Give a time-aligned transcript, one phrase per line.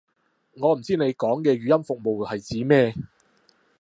[0.53, 2.95] 我唔知你講嘅語音服務係指咩